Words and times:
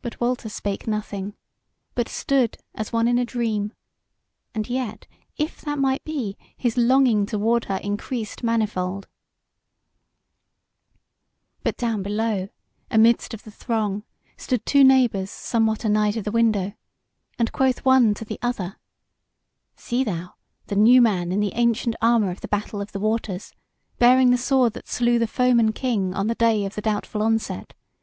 But 0.00 0.18
Walter 0.22 0.48
spake 0.48 0.86
nothing, 0.86 1.36
but 1.94 2.08
stood 2.08 2.56
as 2.74 2.94
one 2.94 3.06
in 3.06 3.18
a 3.18 3.26
dream; 3.26 3.74
and 4.54 4.66
yet, 4.70 5.06
if 5.36 5.60
that 5.60 5.78
might 5.78 6.02
be, 6.02 6.38
his 6.56 6.78
longing 6.78 7.26
toward 7.26 7.66
her 7.66 7.76
increased 7.76 8.42
manifold. 8.42 9.06
But 11.62 11.76
down 11.76 12.02
below, 12.02 12.48
amidst 12.90 13.34
of 13.34 13.42
the 13.44 13.50
throng, 13.50 14.02
stood 14.38 14.64
two 14.64 14.82
neighbours 14.82 15.30
somewhat 15.30 15.84
anigh 15.84 16.12
to 16.12 16.22
the 16.22 16.30
window; 16.32 16.72
and 17.38 17.52
quoth 17.52 17.84
one 17.84 18.14
to 18.14 18.24
the 18.24 18.38
other: 18.40 18.76
"See 19.76 20.04
thou! 20.04 20.36
the 20.68 20.76
new 20.76 21.02
man 21.02 21.32
in 21.32 21.40
the 21.40 21.52
ancient 21.54 21.96
armour 22.00 22.30
of 22.30 22.40
the 22.40 22.48
Battle 22.48 22.80
of 22.80 22.92
the 22.92 22.98
Waters, 22.98 23.52
bearing 23.98 24.30
the 24.30 24.38
sword 24.38 24.72
that 24.72 24.88
slew 24.88 25.18
the 25.18 25.26
foeman 25.26 25.74
king 25.74 26.14
on 26.14 26.28
the 26.28 26.34
Day 26.34 26.64
of 26.64 26.76
the 26.76 26.80
Doubtful 26.80 27.22
Onset! 27.22 27.74